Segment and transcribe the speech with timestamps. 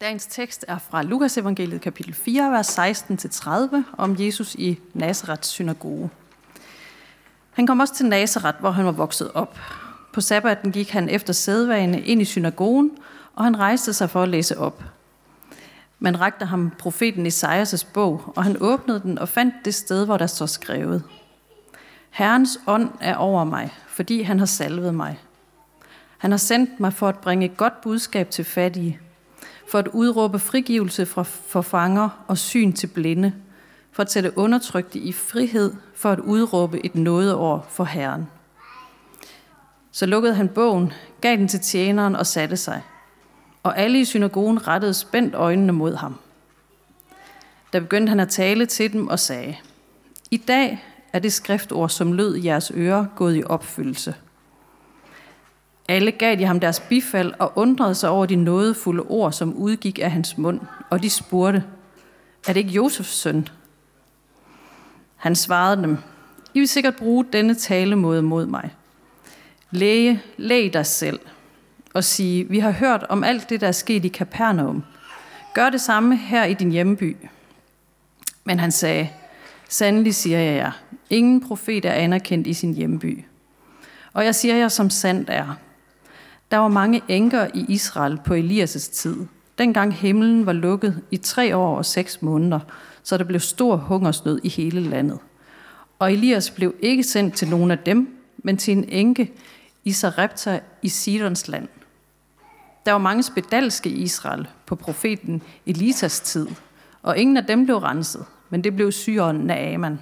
[0.00, 6.10] Dagens tekst er fra Lukas evangeliet kapitel 4, vers 16-30 om Jesus i Nazarets synagoge.
[7.52, 9.58] Han kom også til Nazareth, hvor han var vokset op.
[10.12, 12.90] På sabbaten gik han efter sædvane ind i synagogen,
[13.34, 14.82] og han rejste sig for at læse op.
[15.98, 20.16] Man rakte ham profeten Esajas' bog, og han åbnede den og fandt det sted, hvor
[20.16, 21.02] der står skrevet.
[22.10, 25.20] Herrens ånd er over mig, fordi han har salvet mig.
[26.18, 29.00] Han har sendt mig for at bringe et godt budskab til fattige,
[29.68, 33.32] for at udråbe frigivelse fra forfanger og syn til blinde,
[33.92, 38.26] for at sætte undertrykte i frihed, for at udråbe et nådeår for Herren.
[39.92, 42.82] Så lukkede han bogen, gav den til tjeneren og satte sig.
[43.62, 46.18] Og alle i synagogen rettede spændt øjnene mod ham.
[47.72, 49.56] Da begyndte han at tale til dem og sagde,
[50.30, 54.14] I dag er det skriftord, som lød i jeres ører, gået i opfyldelse–
[55.88, 59.98] alle gav de ham deres bifald og undrede sig over de nådefulde ord, som udgik
[59.98, 61.64] af hans mund, og de spurgte,
[62.48, 63.48] er det ikke Josefs søn?
[65.16, 65.98] Han svarede dem,
[66.54, 68.70] I vil sikkert bruge denne talemåde mod mig.
[69.70, 71.20] Læge, læg dig selv
[71.94, 74.84] og sige, vi har hørt om alt det, der er sket i Kapernaum.
[75.54, 77.16] Gør det samme her i din hjemby.
[78.44, 79.08] Men han sagde,
[79.68, 80.72] sandelig siger jeg jer,
[81.10, 83.24] ingen profet er anerkendt i sin hjemby.
[84.12, 85.56] Og jeg siger jer, som sandt er,
[86.50, 89.16] der var mange enker i Israel på Elias' tid,
[89.58, 92.60] dengang himlen var lukket i tre år og seks måneder,
[93.02, 95.18] så der blev stor hungersnød i hele landet.
[95.98, 99.32] Og Elias blev ikke sendt til nogen af dem, men til en enke
[99.84, 101.68] i Sarepta i Sidons land.
[102.86, 106.48] Der var mange spedalske i Israel på profeten Elisas tid,
[107.02, 110.00] og ingen af dem blev renset, men det blev syren Naaman.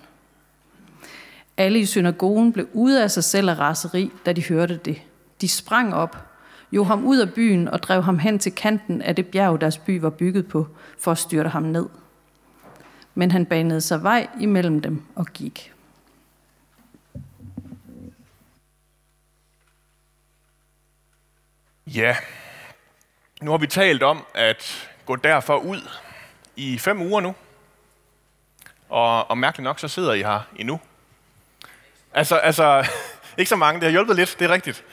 [1.57, 5.03] Alle i synagogen blev ude af sig selv af raseri, da de hørte det.
[5.41, 6.34] De sprang op
[6.75, 9.79] jo ham ud af byen og drev ham hen til kanten af det bjerg, deres
[9.79, 11.87] by var bygget på, for at styrte ham ned.
[13.15, 15.73] Men han banede sig vej imellem dem og gik.
[21.87, 22.17] Ja,
[23.43, 25.89] nu har vi talt om at gå derfor ud
[26.57, 27.35] i fem uger nu.
[28.89, 30.81] Og, og mærkeligt nok, så sidder I her endnu.
[32.13, 32.87] Altså, altså,
[33.39, 33.81] ikke så mange.
[33.81, 34.85] Det har hjulpet lidt, det er rigtigt.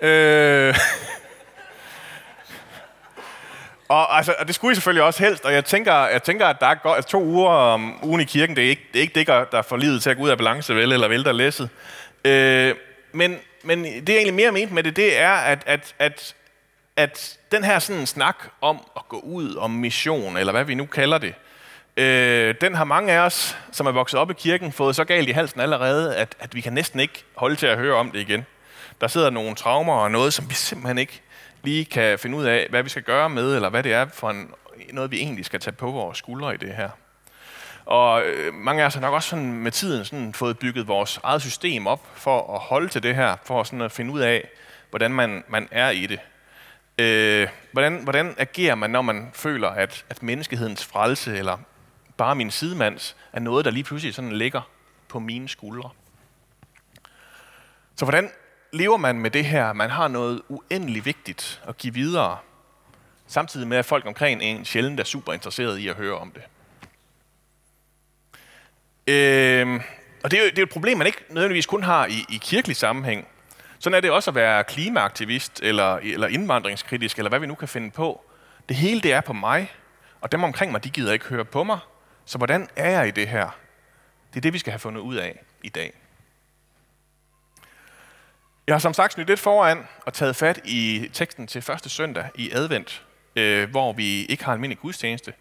[0.00, 0.74] Øh,
[3.88, 6.60] og, altså, og det skulle I selvfølgelig også helst, og jeg tænker, jeg tænker at
[6.60, 9.00] der er godt, at to uger om ugen i kirken, det er ikke det, er
[9.00, 11.68] ikke det der får livet til at gå ud af balance, vel, eller vælter læsset.
[12.24, 12.74] Øh,
[13.12, 16.34] men, men det, jeg egentlig mere mente med det, det er, at, at, at,
[16.96, 20.86] at den her sådan snak om at gå ud, om mission, eller hvad vi nu
[20.86, 21.34] kalder det,
[21.96, 25.28] øh, den har mange af os, som er vokset op i kirken, fået så galt
[25.28, 28.20] i halsen allerede, at, at vi kan næsten ikke holde til at høre om det
[28.20, 28.46] igen.
[29.00, 31.20] Der sidder nogle traumer og noget, som vi simpelthen ikke
[31.62, 34.30] lige kan finde ud af, hvad vi skal gøre med, eller hvad det er for
[34.30, 34.50] en,
[34.92, 36.90] noget, vi egentlig skal tage på vores skuldre i det her.
[37.84, 41.20] Og øh, mange af os har nok også sådan med tiden sådan fået bygget vores
[41.22, 44.48] eget system op for at holde til det her, for sådan at finde ud af,
[44.90, 46.20] hvordan man, man er i det.
[46.98, 51.58] Øh, hvordan, hvordan agerer man, når man føler, at, at menneskehedens frelse, eller
[52.16, 54.60] bare min sidemands, er noget, der lige pludselig sådan ligger
[55.08, 55.90] på mine skuldre?
[57.96, 58.30] Så hvordan
[58.72, 62.38] lever man med det her, man har noget uendelig vigtigt at give videre,
[63.26, 66.42] samtidig med at folk omkring en sjældent er super interesseret i at høre om det.
[69.06, 69.80] Øh,
[70.24, 72.38] og det er, jo, det er et problem, man ikke nødvendigvis kun har i, i
[72.42, 73.28] kirkelig sammenhæng.
[73.78, 77.68] Sådan er det også at være klimaaktivist, eller, eller indvandringskritisk, eller hvad vi nu kan
[77.68, 78.24] finde på.
[78.68, 79.72] Det hele det er på mig,
[80.20, 81.78] og dem omkring mig, de gider ikke høre på mig.
[82.24, 83.58] Så hvordan er jeg i det her?
[84.30, 85.92] Det er det, vi skal have fundet ud af i dag.
[88.68, 92.30] Jeg har som sagt snydt lidt foran og taget fat i teksten til første søndag
[92.34, 93.02] i advent,
[93.36, 95.32] øh, hvor vi ikke har almindelig gudstjeneste.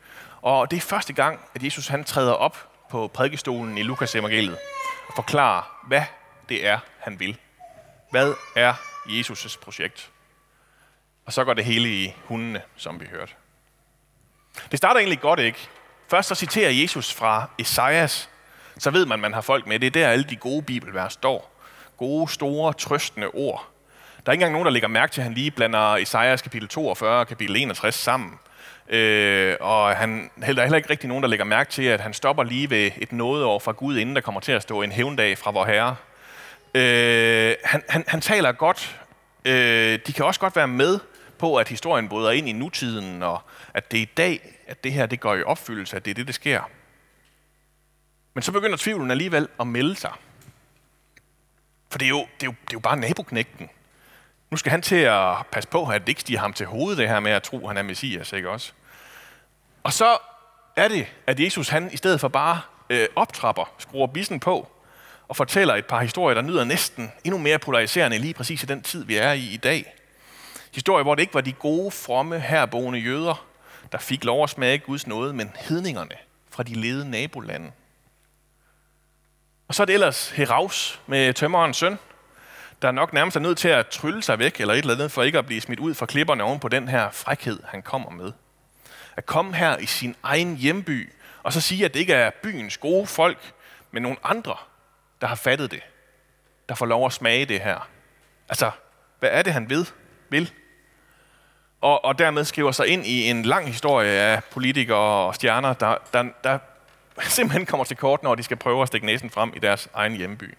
[0.42, 4.58] Og det er første gang, at Jesus han træder op på prædikestolen i Lukas evangeliet
[5.08, 6.02] og forklarer, hvad
[6.50, 7.38] det er, han vil.
[8.12, 8.74] Hvad er
[9.08, 10.10] Jesus' projekt?
[11.26, 13.34] Og så går det hele i hundene, som vi hørte.
[14.72, 15.68] Det starter egentlig godt, ikke?
[16.10, 18.30] Først så citerer Jesus fra Esajas,
[18.78, 19.80] så ved man, man har folk med.
[19.80, 21.57] Det er der, alle de gode bibelvers står
[21.98, 23.68] gode, store, trøstende ord.
[24.26, 26.68] Der er ikke engang nogen, der lægger mærke til, at han lige blander Esajas kapitel
[26.68, 28.40] 42 og kapitel 61 sammen.
[28.90, 32.14] Øh, og han, der er heller ikke rigtig nogen, der lægger mærke til, at han
[32.14, 35.38] stopper lige ved et nådeår fra Gud, inden der kommer til at stå en hævndag
[35.38, 35.96] fra vor Herre.
[36.76, 39.00] Øh, han, han, han taler godt.
[39.46, 41.00] Øh, de kan også godt være med
[41.38, 43.42] på, at historien bryder ind i nutiden, og
[43.74, 46.16] at det er i dag, at det her det går i opfyldelse, at det er
[46.16, 46.62] det, der sker.
[48.34, 50.12] Men så begynder tvivlen alligevel at melde sig.
[51.98, 53.70] For det er jo, det er jo, det er jo bare naboknægten.
[54.52, 57.10] Nu skal han til at passe på, at det ikke stiger ham til hovedet, det
[57.10, 58.72] her med at tro, at han er messias, ikke også?
[59.84, 60.18] Og så
[60.76, 64.68] er det, at Jesus han i stedet for bare øh, optrapper, skruer bissen på,
[65.28, 68.82] og fortæller et par historier, der nyder næsten endnu mere polariserende lige præcis i den
[68.82, 69.94] tid, vi er i i dag.
[70.74, 73.46] Historier, hvor det ikke var de gode, fromme, herboende jøder,
[73.92, 76.16] der fik lov at smage Guds nåde, men hedningerne
[76.50, 77.72] fra de ledende nabolande.
[79.68, 82.00] Og så er det ellers Heraus med tømmerens søn,
[82.82, 85.24] der nok nærmest er nødt til at trylle sig væk eller et eller andet, for
[85.24, 88.32] ikke at blive smidt ud fra klipperne oven på den her frækhed, han kommer med.
[89.16, 92.78] At komme her i sin egen hjemby, og så sige, at det ikke er byens
[92.78, 93.54] gode folk,
[93.92, 94.56] men nogle andre,
[95.22, 95.82] der har fattet det,
[96.70, 97.90] der får lov at smage det her.
[98.50, 98.72] Altså,
[99.20, 99.86] hvad er det, han ved,
[100.30, 100.52] vil?
[101.82, 104.98] Og, og dermed skriver sig ind i en lang historie af politikere
[105.28, 106.60] og stjerner, der, der, der
[107.38, 110.14] simpelthen kommer til kort, når de skal prøve at stikke næsen frem i deres egen
[110.14, 110.58] hjemby.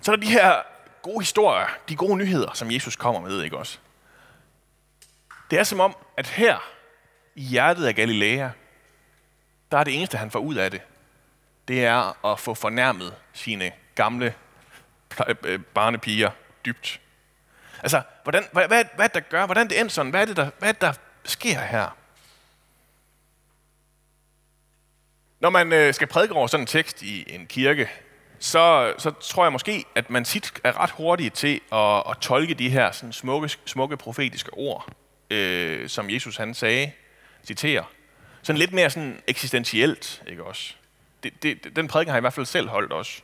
[0.00, 0.62] Så er der de her
[1.02, 3.78] gode historier, de gode nyheder, som Jesus kommer med, ikke også?
[5.50, 6.58] Det er som om, at her
[7.34, 8.48] i hjertet af Galilea,
[9.72, 10.80] der er det eneste, han får ud af det,
[11.68, 14.34] det er at få fornærmet sine gamle
[15.44, 16.30] øh, barnepiger
[16.64, 17.00] dybt.
[17.82, 20.50] Altså, hvordan, hvad, hvad, hvad der gør, hvordan det end sådan, hvad er det, der,
[20.58, 20.92] hvad der
[21.24, 21.96] sker her?
[25.40, 27.88] Når man øh, skal prædike over sådan en tekst i en kirke,
[28.38, 32.54] så, så tror jeg måske, at man tit er ret hurtig til at, at tolke
[32.54, 34.88] de her sådan smukke, smukke profetiske ord,
[35.30, 36.92] øh, som Jesus han sagde,
[37.46, 37.84] citerer.
[38.42, 40.74] Sådan lidt mere sådan eksistentielt, ikke også?
[41.22, 43.22] Det, det, den prædiken har jeg i hvert fald selv holdt også.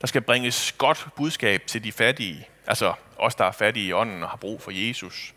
[0.00, 4.22] Der skal bringes godt budskab til de fattige, altså os, der er fattige i ånden
[4.22, 5.34] og har brug for Jesus.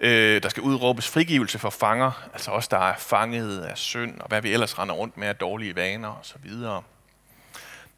[0.00, 4.28] Øh, der skal udråbes frigivelse for fanger, altså os, der er fanget af synd, og
[4.28, 6.50] hvad vi ellers render rundt med af dårlige vaner osv.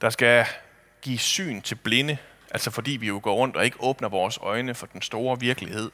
[0.00, 0.46] Der skal
[1.02, 2.19] give syn til blinde,
[2.50, 5.90] altså fordi vi jo går rundt og ikke åbner vores øjne for den store virkelighed.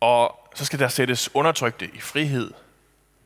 [0.00, 2.50] Og så skal der sættes undertrykte i frihed,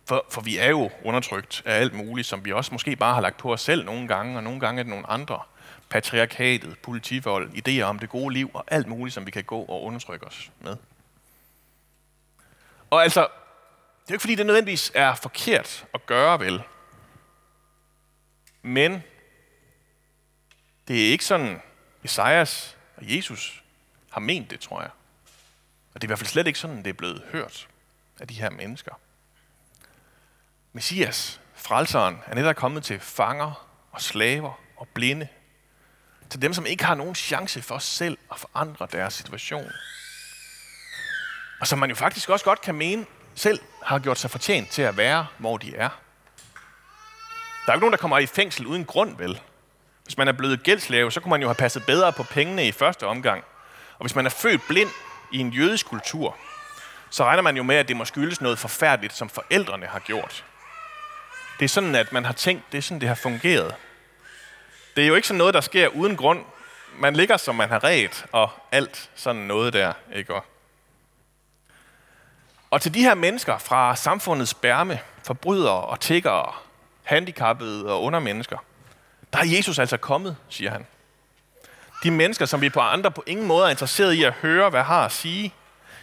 [0.07, 3.21] for, for vi er jo undertrykt af alt muligt, som vi også måske bare har
[3.21, 5.41] lagt på os selv nogle gange, og nogle gange er det nogle andre.
[5.89, 9.83] Patriarkatet, politivold, idéer om det gode liv, og alt muligt, som vi kan gå og
[9.83, 10.77] undertrykke os med.
[12.91, 16.63] Og altså, det er jo ikke fordi, det nødvendigvis er forkert at gøre, vel?
[18.63, 19.03] Men
[20.89, 21.63] det er ikke sådan,
[22.05, 23.63] Esajas og Jesus
[24.11, 24.91] har ment det, tror jeg.
[25.95, 27.69] Og det er i hvert fald slet ikke sådan, det er blevet hørt
[28.21, 28.95] af de her mennesker.
[30.73, 35.29] Messias, frelseren, er netop kommet til fanger og slaver og blinde.
[36.31, 39.73] Til dem, som ikke har nogen chance for selv at forandre deres situation.
[41.61, 44.83] Og som man jo faktisk også godt kan mene, selv har gjort sig fortjent til
[44.83, 45.89] at være, hvor de er.
[47.67, 49.41] Der er jo ikke nogen, der kommer i fængsel uden grund, vel?
[50.05, 52.73] Hvis man er blevet gældslave, så kunne man jo have passet bedre på pengene i
[52.73, 53.45] første omgang.
[53.99, 54.91] Og hvis man er født blind
[55.33, 56.37] i en jødisk kultur,
[57.11, 60.45] så regner man jo med, at det må skyldes noget forfærdeligt, som forældrene har gjort.
[61.59, 63.75] Det er sådan, at man har tænkt, det er sådan, det har fungeret.
[64.97, 66.45] Det er jo ikke sådan noget, der sker uden grund.
[66.99, 70.35] Man ligger, som man har ret, og alt sådan noget der, ikke?
[72.71, 76.53] Og til de her mennesker fra samfundets bærme, forbrydere og tiggere,
[77.03, 78.59] handicappede og undermennesker,
[79.33, 80.87] der er Jesus altså kommet, siger han.
[82.03, 84.83] De mennesker, som vi på andre på ingen måde er interesseret i at høre, hvad
[84.83, 85.55] har at sige,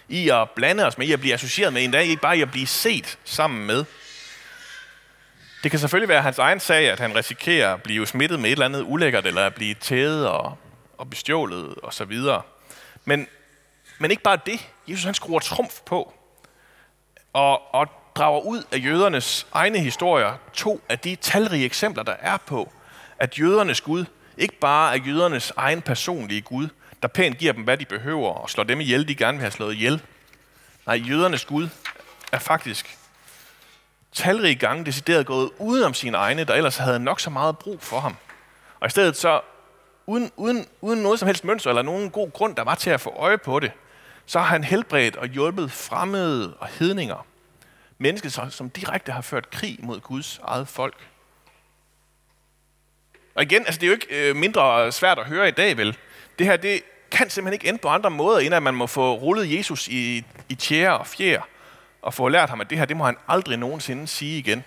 [0.08, 2.42] i at blande os med, i at blive associeret med en dag, ikke bare i
[2.42, 3.86] at blive set sammen med.
[5.64, 8.52] Det kan selvfølgelig være hans egen sag, at han risikerer at blive smittet med et
[8.52, 10.58] eller andet ulækkert, eller at blive tædet og,
[10.98, 12.42] og bestjålet og så videre.
[13.06, 13.28] Men,
[13.98, 14.70] men ikke bare det.
[14.88, 16.17] Jesus han skruer trumf på
[17.34, 22.38] og, og drager ud af jødernes egne historier to af de talrige eksempler, der er
[22.38, 22.72] på,
[23.20, 24.06] at jødernes Gud
[24.38, 26.68] ikke bare er jødernes egen personlige Gud,
[27.02, 29.52] der pænt giver dem, hvad de behøver, og slår dem ihjel, de gerne vil have
[29.52, 30.02] slået ihjel.
[30.86, 31.70] Nej, jødernes Gud
[32.32, 32.98] er faktisk
[34.14, 37.82] talrige gange decideret gået uden om sine egne, der ellers havde nok så meget brug
[37.82, 38.16] for ham.
[38.80, 39.42] Og i stedet så,
[40.06, 43.02] uden, uden, uden noget som helst mønster eller nogen god grund, der var til at
[43.02, 43.72] få øje på det,
[44.28, 47.26] så har han helbredt og hjulpet fremmede og hedninger.
[47.98, 51.08] Mennesker, som direkte har ført krig mod Guds eget folk.
[53.36, 55.98] Og igen, altså det er jo ikke øh, mindre svært at høre i dag, vel?
[56.40, 56.82] Det her, det
[57.12, 60.26] kan simpelthen ikke ende på andre måder, end at man må få rullet Jesus i,
[60.50, 61.42] i tjære og fjer,
[62.02, 64.64] og få lært ham, at det her, det må han aldrig nogensinde sige igen.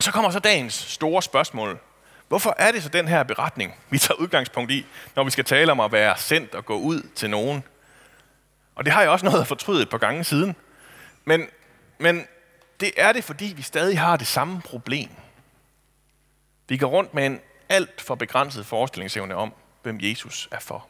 [0.00, 1.80] Så kommer så dagens store spørgsmål.
[2.28, 5.72] Hvorfor er det så den her beretning, vi tager udgangspunkt i, når vi skal tale
[5.72, 7.64] om at være sendt og gå ud til nogen?
[8.74, 10.56] Og det har jeg også noget at fortryde et par gange siden.
[11.24, 11.46] Men,
[11.98, 12.26] men
[12.80, 15.10] det er det, fordi vi stadig har det samme problem.
[16.68, 20.88] Vi går rundt med en alt for begrænset forestillingsevne om, hvem Jesus er for.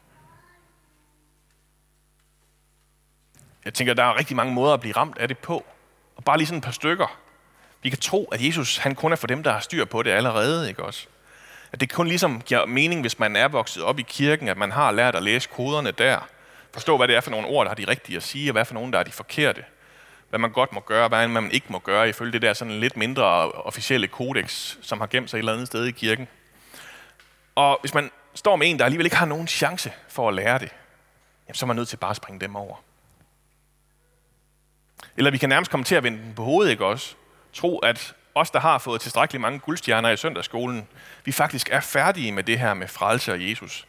[3.65, 5.65] Jeg tænker, der er rigtig mange måder at blive ramt af det på.
[6.15, 7.19] Og bare lige sådan et par stykker.
[7.81, 10.11] Vi kan tro, at Jesus han kun er for dem, der har styr på det
[10.11, 11.07] allerede, ikke også?
[11.71, 14.71] At det kun ligesom giver mening, hvis man er vokset op i kirken, at man
[14.71, 16.27] har lært at læse koderne der.
[16.73, 18.65] Forstå, hvad det er for nogle ord, der har de rigtige at sige, og hvad
[18.65, 19.63] for nogle, der er de forkerte.
[20.29, 22.79] Hvad man godt må gøre, og hvad man ikke må gøre, ifølge det der sådan
[22.79, 26.27] lidt mindre officielle kodex, som har gemt sig et eller andet sted i kirken.
[27.55, 30.59] Og hvis man står med en, der alligevel ikke har nogen chance for at lære
[30.59, 30.69] det,
[31.47, 32.75] jamen, så er man nødt til bare at springe dem over.
[35.17, 37.15] Eller vi kan nærmest komme til at vende den på hovedet, ikke også?
[37.53, 40.87] Tro, at os, der har fået tilstrækkeligt mange guldstjerner i søndagsskolen,
[41.25, 43.87] vi faktisk er færdige med det her med frelse og Jesus.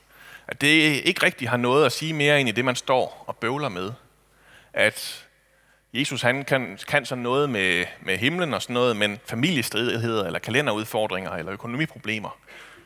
[0.48, 3.36] At det ikke rigtig har noget at sige mere ind i det, man står og
[3.36, 3.92] bøvler med.
[4.72, 5.26] At
[5.92, 10.38] Jesus han kan, kan sådan noget med, med himlen og sådan noget, men familiestridigheder eller
[10.38, 12.38] kalenderudfordringer eller økonomiproblemer,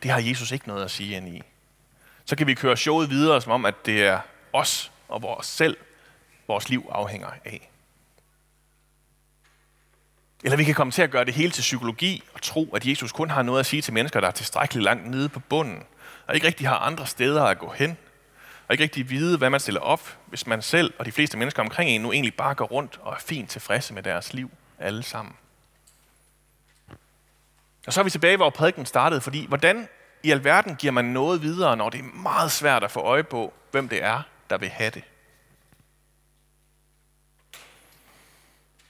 [0.03, 1.43] det har Jesus ikke noget at sige ind i.
[2.25, 4.21] Så kan vi køre showet videre, som om, at det er
[4.53, 5.77] os og vores selv,
[6.49, 7.71] vores liv afhænger af.
[10.43, 13.13] Eller vi kan komme til at gøre det hele til psykologi og tro, at Jesus
[13.13, 15.83] kun har noget at sige til mennesker, der er tilstrækkeligt langt nede på bunden,
[16.27, 17.97] og ikke rigtig har andre steder at gå hen,
[18.69, 21.63] og ikke rigtig vide, hvad man stiller op, hvis man selv og de fleste mennesker
[21.63, 25.03] omkring en nu egentlig bare går rundt og er fint tilfredse med deres liv alle
[25.03, 25.35] sammen.
[27.87, 29.89] Og så er vi tilbage, hvor prædiken startede, fordi hvordan
[30.23, 33.53] i alverden giver man noget videre, når det er meget svært at få øje på,
[33.71, 35.03] hvem det er, der vil have det?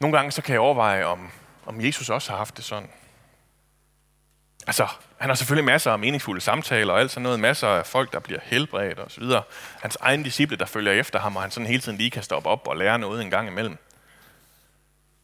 [0.00, 1.30] Nogle gange så kan jeg overveje, om,
[1.66, 2.90] om Jesus også har haft det sådan.
[4.66, 4.88] Altså,
[5.18, 7.40] han har selvfølgelig masser af meningsfulde samtaler og alt sådan noget.
[7.40, 9.42] Masser af folk, der bliver helbredt og så videre.
[9.80, 12.48] Hans egen disciple, der følger efter ham, og han sådan hele tiden lige kan stoppe
[12.48, 13.78] op og lære noget en gang imellem.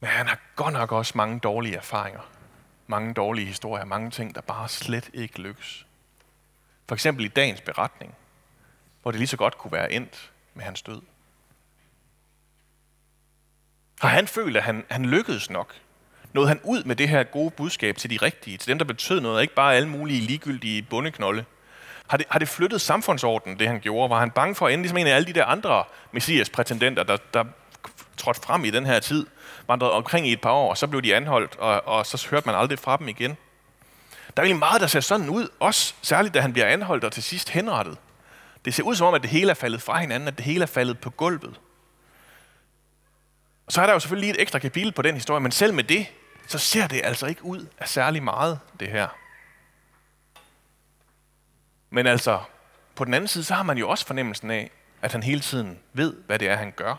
[0.00, 2.21] Men han har godt nok også mange dårlige erfaringer.
[2.87, 3.85] Mange dårlige historier.
[3.85, 5.87] Mange ting, der bare slet ikke lykkes.
[6.88, 8.14] For eksempel i dagens beretning,
[9.02, 11.02] hvor det lige så godt kunne være endt med hans død.
[14.00, 15.75] Har han følt, at han, han lykkedes nok?
[16.32, 19.20] Nåede han ud med det her gode budskab til de rigtige, til dem, der betød
[19.20, 21.44] noget, ikke bare alle mulige ligegyldige bundeknolde?
[22.06, 24.11] Har det, har det flyttet samfundsordenen, det han gjorde?
[24.11, 27.16] Var han bange for at ende ligesom en af alle de der andre messias-prætendenter, der,
[27.35, 27.44] der
[28.16, 29.26] trådte frem i den her tid,
[29.68, 32.47] vandrede omkring i et par år, og så blev de anholdt, og, og så hørte
[32.47, 33.37] man aldrig fra dem igen?
[34.37, 37.12] Der er egentlig meget, der ser sådan ud, også særligt da han bliver anholdt og
[37.12, 37.99] til sidst henrettet.
[38.64, 40.62] Det ser ud som om, at det hele er faldet fra hinanden, at det hele
[40.62, 41.61] er faldet på gulvet.
[43.68, 45.75] Og så er der jo selvfølgelig lige et ekstra kapitel på den historie, men selv
[45.75, 46.06] med det,
[46.46, 49.08] så ser det altså ikke ud af særlig meget, det her.
[51.90, 52.40] Men altså,
[52.94, 54.70] på den anden side, så har man jo også fornemmelsen af,
[55.02, 56.94] at han hele tiden ved, hvad det er, han gør.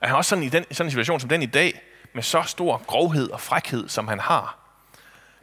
[0.00, 1.80] At han også sådan i den, sådan en situation som den i dag,
[2.12, 4.58] med så stor grovhed og frækhed, som han har,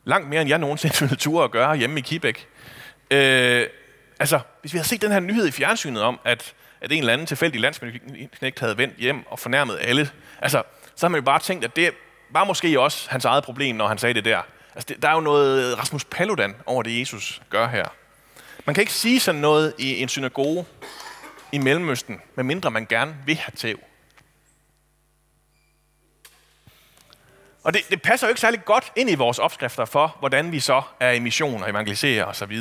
[0.03, 2.47] langt mere end jeg nogensinde ville ture at gøre hjemme i Kibæk.
[3.11, 3.67] Øh,
[4.19, 7.13] altså, hvis vi havde set den her nyhed i fjernsynet om, at at en eller
[7.13, 10.09] anden tilfældig landsmændknægt havde vendt hjem og fornærmet alle.
[10.41, 10.63] Altså,
[10.95, 11.91] så har man jo bare tænkt, at det
[12.29, 14.41] var måske også hans eget problem, når han sagde det der.
[14.75, 17.85] Altså, det, der er jo noget Rasmus Paludan over det, Jesus gør her.
[18.65, 20.65] Man kan ikke sige sådan noget i en synagoge
[21.51, 23.79] i Mellemøsten, medmindre man gerne vil have tæv.
[27.67, 30.59] Og det, det passer jo ikke særlig godt ind i vores opskrifter for, hvordan vi
[30.59, 32.59] så er i mission og evangeliserer osv.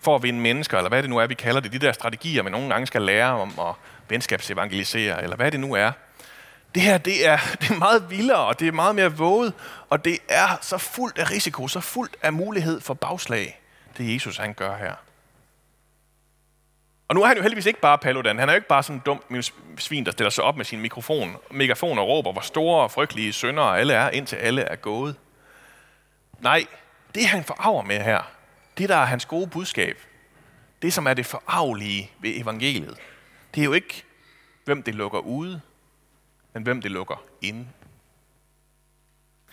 [0.00, 1.72] For at vinde mennesker, eller hvad det nu er, vi kalder det.
[1.72, 3.74] De der strategier, man nogle gange skal lære om at
[4.08, 5.92] venskabsevangelisere, eller hvad det nu er.
[6.74, 9.52] Det her, det er, det er meget vildere, og det er meget mere våget,
[9.90, 13.60] og det er så fuldt af risiko, så fuldt af mulighed for bagslag,
[13.98, 14.94] det Jesus han gør her.
[17.12, 18.38] Og nu er han jo heldigvis ikke bare Paludan.
[18.38, 19.42] Han er jo ikke bare sådan en dum
[19.78, 23.32] svin, der stiller sig op med sin mikrofon, megafon og råber, hvor store og frygtelige
[23.32, 25.16] sønder alle er, indtil alle er gået.
[26.40, 26.66] Nej,
[27.14, 28.30] det han forarver med her,
[28.78, 29.98] det der er hans gode budskab,
[30.82, 32.96] det som er det forarvelige ved evangeliet,
[33.54, 34.04] det er jo ikke,
[34.64, 35.60] hvem det lukker ude,
[36.54, 37.66] men hvem det lukker inde.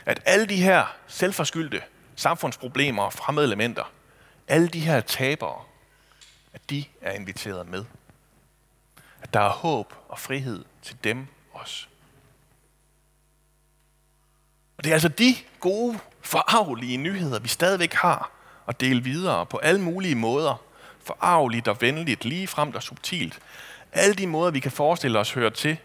[0.06, 1.82] At alle de her selvforskyldte
[2.16, 3.92] samfundsproblemer og fremmede elementer,
[4.48, 5.69] alle de her tabere,
[6.54, 7.86] at de er inviteret med.
[9.22, 11.88] At der er håb og frihed til dem også.
[14.78, 18.32] Og det er altså de gode, forarvelige nyheder, vi stadigvæk har
[18.68, 20.62] at dele videre på alle mulige måder.
[21.04, 23.40] Forarveligt og venligt, lige fremt og subtilt.
[23.92, 25.78] Alle de måder, vi kan forestille os høre til,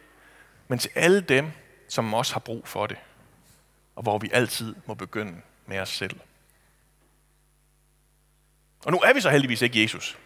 [0.69, 1.53] men til alle dem,
[1.89, 2.97] som også har brug for det.
[3.97, 6.21] Og hvor vi altid må begynde med os selv.
[8.85, 10.19] Og nu er vi så heldigvis ikke Jesus.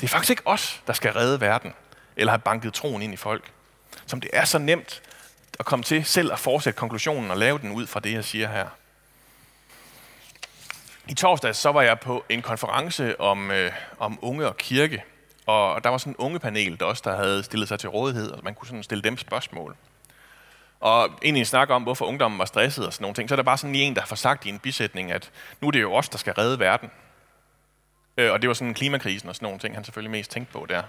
[0.00, 1.74] Det er faktisk ikke os, der skal redde verden,
[2.16, 3.52] eller have banket troen ind i folk.
[4.06, 5.02] Som det er så nemt
[5.58, 8.48] at komme til selv at fortsætte konklusionen og lave den ud fra det, jeg siger
[8.48, 8.66] her.
[11.08, 15.04] I torsdag så var jeg på en konference om, øh, om unge og kirke.
[15.46, 18.40] Og der var sådan en ungepanel der også der havde stillet sig til rådighed, og
[18.44, 19.76] man kunne sådan stille dem spørgsmål.
[20.80, 23.36] Og egentlig en snak om, hvorfor ungdommen var stresset og sådan nogle ting, så er
[23.36, 25.30] der bare sådan lige en, der har sagt i en bisætning, at
[25.60, 26.90] nu er det jo os, der skal redde verden.
[28.20, 30.66] Øh, og det var sådan klimakrisen og sådan nogle ting, han selvfølgelig mest tænkte på
[30.68, 30.82] der.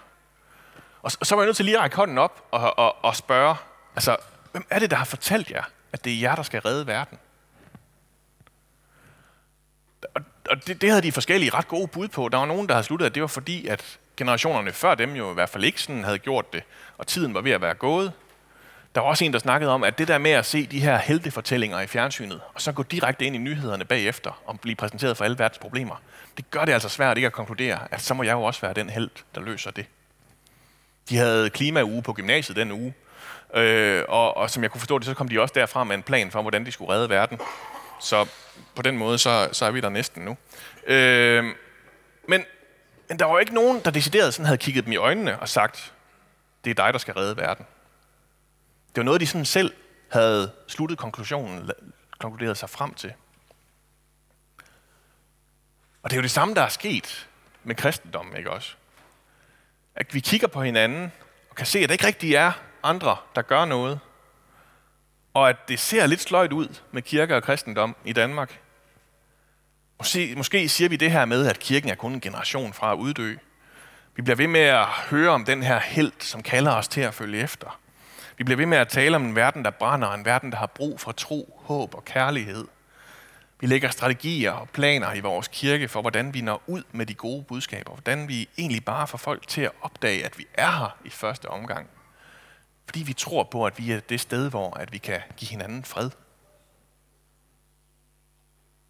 [1.01, 3.55] Og så var jeg nødt til lige at række hånden op og, og, og spørge,
[3.95, 4.17] altså,
[4.51, 7.17] hvem er det, der har fortalt jer, at det er jer, der skal redde verden?
[10.15, 12.29] Og, og det, det havde de forskellige ret gode bud på.
[12.29, 15.31] Der var nogen, der havde sluttet, at det var fordi, at generationerne før dem jo
[15.31, 16.63] i hvert fald ikke sådan havde gjort det,
[16.97, 18.13] og tiden var ved at være gået.
[18.95, 20.98] Der var også en, der snakkede om, at det der med at se de her
[20.98, 25.25] heltefortællinger i fjernsynet, og så gå direkte ind i nyhederne bagefter og blive præsenteret for
[25.25, 25.95] alle verdens problemer,
[26.38, 28.74] det gør det altså svært ikke at konkludere, at så må jeg jo også være
[28.74, 29.86] den held, der løser det.
[31.10, 32.93] De havde klimauge på gymnasiet den uge,
[33.53, 36.03] øh, og, og som jeg kunne forstå det, så kom de også derfra med en
[36.03, 37.39] plan for, hvordan de skulle redde verden.
[38.01, 38.27] Så
[38.75, 40.38] på den måde, så, så er vi der næsten nu.
[40.88, 41.43] Øh,
[42.27, 42.43] men,
[43.10, 45.50] men der var jo ikke nogen, der decideret sådan havde kigget dem i øjnene og
[45.50, 45.93] sagt,
[46.63, 47.65] det er dig, der skal redde verden.
[48.95, 49.74] Det var noget, de sådan selv
[50.12, 51.71] havde sluttet konklusionen,
[52.19, 53.13] konkluderet sig frem til.
[56.03, 57.29] Og det er jo det samme, der er sket
[57.63, 58.75] med kristendommen, ikke også?
[59.95, 61.12] At vi kigger på hinanden
[61.50, 62.51] og kan se, at det ikke rigtig er
[62.83, 64.00] andre, der gør noget.
[65.33, 68.60] Og at det ser lidt sløjt ud med kirke og kristendom i Danmark.
[69.98, 72.98] Måske, måske siger vi det her med, at kirken er kun en generation fra at
[72.98, 73.36] uddø.
[74.15, 77.13] Vi bliver ved med at høre om den her held, som kalder os til at
[77.13, 77.80] følge efter.
[78.41, 80.65] Vi bliver ved med at tale om en verden, der brænder, en verden, der har
[80.65, 82.67] brug for tro, håb og kærlighed.
[83.60, 87.13] Vi lægger strategier og planer i vores kirke for, hvordan vi når ud med de
[87.13, 87.91] gode budskaber.
[87.91, 91.45] Hvordan vi egentlig bare får folk til at opdage, at vi er her i første
[91.50, 91.89] omgang.
[92.86, 95.83] Fordi vi tror på, at vi er det sted, hvor at vi kan give hinanden
[95.83, 96.10] fred.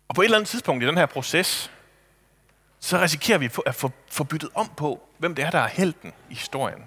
[0.08, 1.72] Og på et eller andet tidspunkt i den her proces,
[2.80, 3.76] så risikerer vi at
[4.10, 6.84] få, byttet om på, hvem det er, der er helten i historien.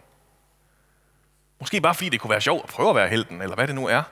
[1.65, 3.75] Måske bare fordi det kunne være sjovt at prøve at være helten, eller hvad det
[3.75, 4.03] nu er.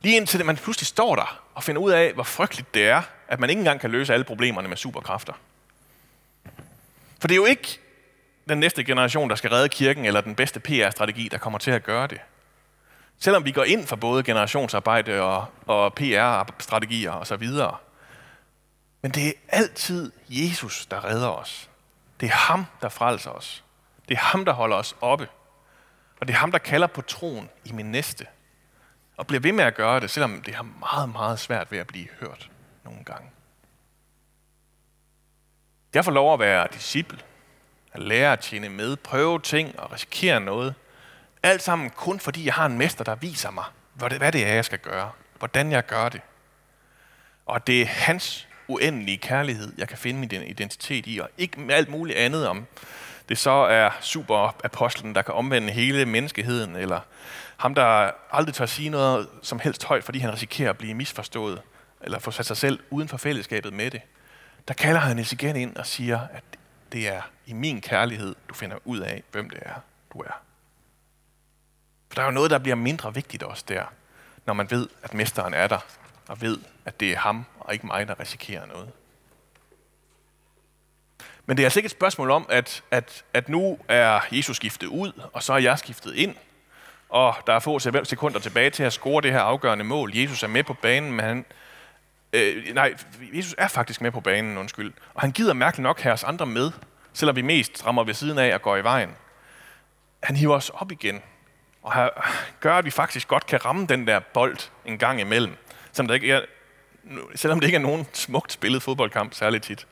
[0.00, 3.40] Lige indtil man pludselig står der og finder ud af, hvor frygteligt det er, at
[3.40, 5.32] man ikke engang kan løse alle problemerne med superkræfter.
[7.20, 7.80] For det er jo ikke
[8.48, 11.84] den næste generation, der skal redde kirken, eller den bedste PR-strategi, der kommer til at
[11.84, 12.20] gøre det.
[13.18, 17.48] Selvom vi går ind for både generationsarbejde og, og PR-strategier osv.
[19.02, 21.70] Men det er altid Jesus, der redder os.
[22.20, 23.64] Det er ham, der frelser os.
[24.08, 25.28] Det er ham, der holder os oppe.
[26.20, 28.26] Og det er ham, der kalder på troen i min næste.
[29.16, 31.86] Og bliver ved med at gøre det, selvom det har meget, meget svært ved at
[31.86, 32.50] blive hørt
[32.84, 33.30] nogle gange.
[35.94, 37.18] Jeg får lov at være disciple,
[37.92, 40.74] at lære at tjene med, prøve ting og risikere noget.
[41.42, 44.64] Alt sammen kun fordi jeg har en mester, der viser mig, hvad det er, jeg
[44.64, 45.10] skal gøre.
[45.38, 46.20] Hvordan jeg gør det.
[47.46, 51.74] Og det er hans uendelige kærlighed, jeg kan finde min identitet i, og ikke med
[51.74, 52.66] alt muligt andet om,
[53.28, 57.00] det så er superapostlen, der kan omvende hele menneskeheden, eller
[57.56, 61.62] ham, der aldrig tør sige noget som helst højt, fordi han risikerer at blive misforstået,
[62.00, 64.00] eller få sat sig selv uden for fællesskabet med det,
[64.68, 66.42] der kalder han igen ind og siger, at
[66.92, 69.74] det er i min kærlighed, du finder ud af, hvem det er,
[70.12, 70.40] du er.
[72.08, 73.84] For der er jo noget, der bliver mindre vigtigt også der,
[74.46, 75.78] når man ved, at mesteren er der,
[76.28, 78.90] og ved, at det er ham og ikke mig, der risikerer noget.
[81.48, 84.86] Men det er altså ikke et spørgsmål om, at, at, at nu er Jesus skiftet
[84.86, 86.34] ud, og så er jeg skiftet ind,
[87.08, 90.16] og der er få sekunder tilbage til at score det her afgørende mål.
[90.16, 91.44] Jesus er med på banen, men han,
[92.32, 92.94] øh, nej,
[93.32, 94.92] Jesus er faktisk med på banen, undskyld.
[95.14, 96.70] Og han gider mærkeligt nok have os andre med,
[97.12, 99.10] selvom vi mest rammer ved siden af og går i vejen.
[100.22, 101.22] Han hiver os op igen,
[101.82, 102.12] og
[102.60, 105.56] gør, at vi faktisk godt kan ramme den der bold en gang imellem,
[105.92, 106.40] selvom, der ikke er,
[107.34, 109.86] selvom det ikke er nogen smukt spillet fodboldkamp særligt tit.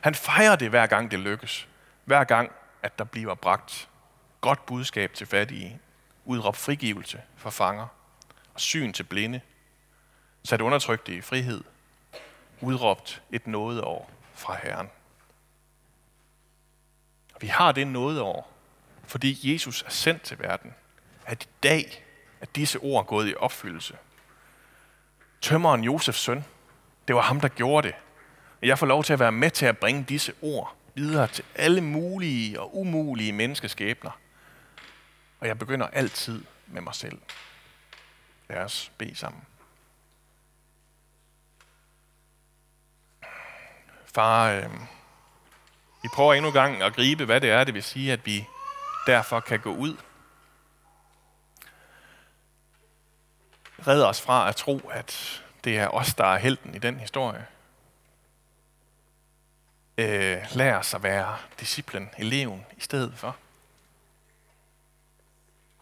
[0.00, 1.68] Han fejrer det hver gang det lykkes.
[2.04, 3.88] Hver gang, at der bliver bragt
[4.40, 5.80] godt budskab til fattige,
[6.24, 7.86] udråb frigivelse for fanger,
[8.54, 9.40] og syn til blinde,
[10.44, 11.64] sat undertrykte i frihed,
[12.60, 14.90] udråbt et nådeår fra Herren.
[17.34, 18.52] Og vi har det nådeår,
[19.06, 20.74] fordi Jesus er sendt til verden,
[21.26, 22.04] at i dag
[22.40, 23.96] er disse ord gået i opfyldelse.
[25.40, 26.44] Tømmeren Josefs søn,
[27.08, 27.96] det var ham, der gjorde det.
[28.66, 31.80] Jeg får lov til at være med til at bringe disse ord videre til alle
[31.80, 34.10] mulige og umulige menneskeskæbner.
[35.40, 37.18] Og jeg begynder altid med mig selv.
[38.48, 39.42] Lad os bede sammen.
[44.04, 44.70] Far, øh,
[46.02, 48.46] vi prøver endnu en gang at gribe, hvad det er, det vil sige, at vi
[49.06, 49.96] derfor kan gå ud.
[53.86, 57.46] Red os fra at tro, at det er os, der er helten i den historie.
[59.98, 63.36] Øh, lær os at være disciplen, eleven, i stedet for.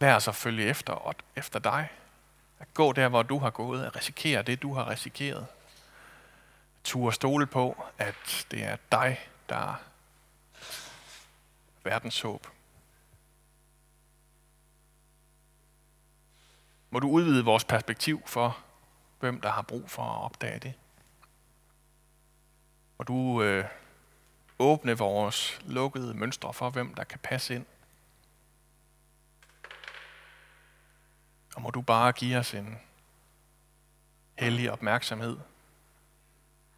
[0.01, 1.89] Lær os at følge efter, og efter dig.
[2.59, 3.85] At gå der, hvor du har gået.
[3.85, 5.47] At risikere det, du har risikeret.
[6.83, 9.75] Ture stole på, at det er dig, der er
[11.83, 12.47] verdens håb.
[16.89, 18.57] Må du udvide vores perspektiv for,
[19.19, 20.73] hvem der har brug for at opdage det.
[22.97, 23.65] Må du øh,
[24.59, 27.65] åbne vores lukkede mønstre for, hvem der kan passe ind.
[31.55, 32.79] Og må du bare give os en
[34.39, 35.37] hellig opmærksomhed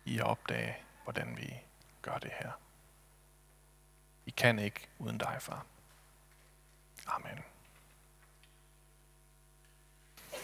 [0.05, 1.53] i at opdage, hvordan vi
[2.01, 2.51] gør det her.
[4.25, 5.65] Vi kan ikke uden dig, far.
[7.07, 7.43] Amen.